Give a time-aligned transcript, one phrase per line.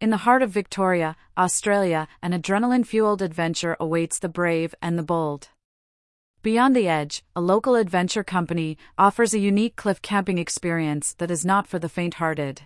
[0.00, 5.02] In the heart of Victoria, Australia, an adrenaline fueled adventure awaits the brave and the
[5.02, 5.50] bold.
[6.42, 11.44] Beyond the Edge, a local adventure company, offers a unique cliff camping experience that is
[11.44, 12.62] not for the faint hearted.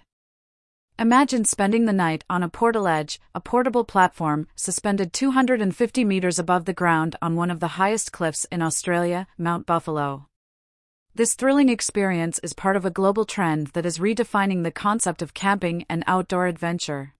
[0.96, 6.72] Imagine spending the night on a portaledge, a portable platform suspended 250 meters above the
[6.72, 10.28] ground on one of the highest cliffs in Australia, Mount Buffalo.
[11.16, 15.34] This thrilling experience is part of a global trend that is redefining the concept of
[15.34, 17.13] camping and outdoor adventure.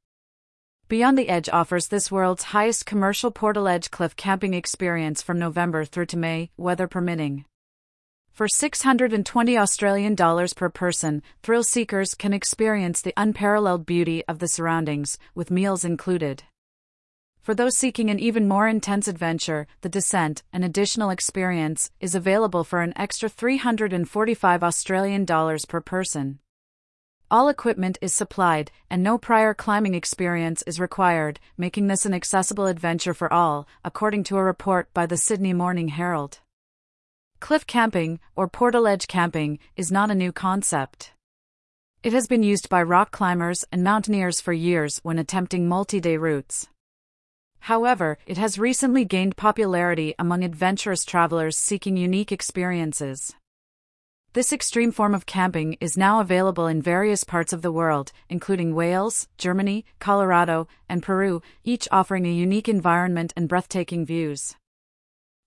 [0.94, 6.06] Beyond the Edge offers this world's highest commercial Portaledge cliff camping experience from November through
[6.06, 7.46] to May, weather permitting.
[8.30, 14.46] For 620 Australian dollars per person, thrill seekers can experience the unparalleled beauty of the
[14.46, 16.44] surroundings, with meals included.
[17.42, 22.62] For those seeking an even more intense adventure, the descent, an additional experience, is available
[22.62, 26.38] for an extra 345 Australian dollars per person.
[27.30, 32.66] All equipment is supplied, and no prior climbing experience is required, making this an accessible
[32.66, 36.40] adventure for all, according to a report by the Sydney Morning Herald.
[37.40, 41.12] Cliff camping, or portaledge camping, is not a new concept.
[42.02, 46.18] It has been used by rock climbers and mountaineers for years when attempting multi day
[46.18, 46.68] routes.
[47.60, 53.34] However, it has recently gained popularity among adventurous travelers seeking unique experiences.
[54.34, 58.74] This extreme form of camping is now available in various parts of the world, including
[58.74, 64.56] Wales, Germany, Colorado, and Peru, each offering a unique environment and breathtaking views.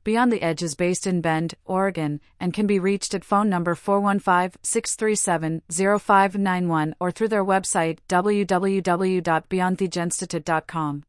[0.05, 3.75] Beyond the Edge is based in Bend, Oregon, and can be reached at phone number
[3.75, 11.03] 415 637 0591 or through their website www.beyondthegeinstitute.com.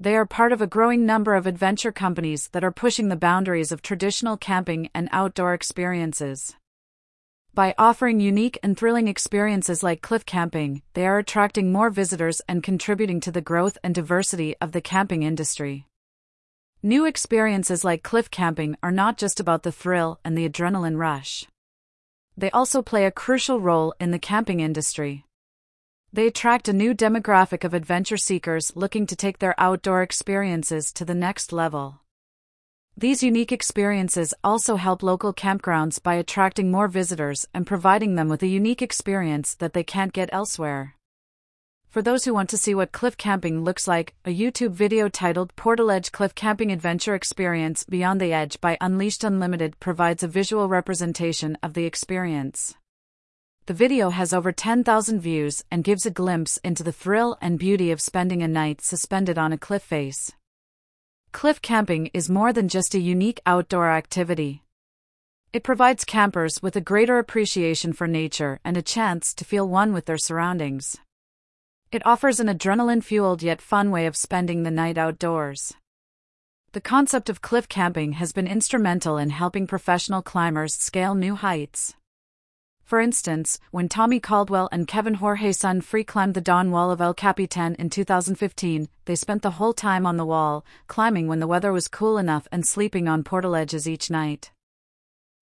[0.00, 3.70] They are part of a growing number of adventure companies that are pushing the boundaries
[3.70, 6.56] of traditional camping and outdoor experiences.
[7.56, 12.62] By offering unique and thrilling experiences like cliff camping, they are attracting more visitors and
[12.62, 15.86] contributing to the growth and diversity of the camping industry.
[16.82, 21.46] New experiences like cliff camping are not just about the thrill and the adrenaline rush.
[22.36, 25.24] They also play a crucial role in the camping industry.
[26.12, 31.06] They attract a new demographic of adventure seekers looking to take their outdoor experiences to
[31.06, 32.02] the next level.
[32.98, 38.42] These unique experiences also help local campgrounds by attracting more visitors and providing them with
[38.42, 40.94] a unique experience that they can't get elsewhere.
[41.90, 45.54] For those who want to see what cliff camping looks like, a YouTube video titled
[45.56, 50.66] Portal Edge Cliff Camping Adventure Experience Beyond the Edge by Unleashed Unlimited provides a visual
[50.66, 52.76] representation of the experience.
[53.66, 57.90] The video has over 10,000 views and gives a glimpse into the thrill and beauty
[57.90, 60.35] of spending a night suspended on a cliff face.
[61.36, 64.62] Cliff camping is more than just a unique outdoor activity.
[65.52, 69.92] It provides campers with a greater appreciation for nature and a chance to feel one
[69.92, 70.96] with their surroundings.
[71.92, 75.74] It offers an adrenaline fueled yet fun way of spending the night outdoors.
[76.72, 81.94] The concept of cliff camping has been instrumental in helping professional climbers scale new heights.
[82.86, 87.14] For instance, when Tommy Caldwell and Kevin Jorgeson free climbed the Dawn Wall of El
[87.14, 91.72] Capitan in 2015, they spent the whole time on the wall, climbing when the weather
[91.72, 94.52] was cool enough and sleeping on portaledges each night.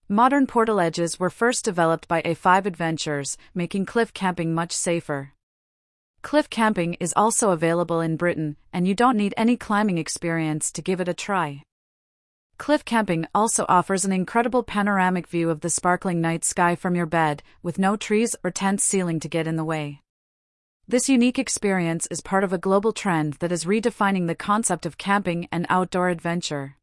[0.09, 5.35] Modern portaledges were first developed by A5 Adventures, making cliff camping much safer.
[6.23, 10.81] Cliff camping is also available in Britain, and you don't need any climbing experience to
[10.81, 11.63] give it a try.
[12.57, 17.07] Cliff camping also offers an incredible panoramic view of the sparkling night sky from your
[17.07, 20.01] bed, with no trees or tent ceiling to get in the way.
[20.87, 24.99] This unique experience is part of a global trend that is redefining the concept of
[24.99, 26.77] camping and outdoor adventure.